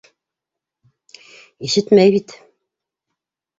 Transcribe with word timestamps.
Ишетмәй 1.69 2.17
бит! 2.17 2.37